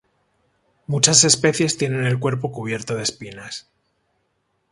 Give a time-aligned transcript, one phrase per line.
[0.87, 3.67] Muchas especies tienen el cuerpo cubierto de espinas.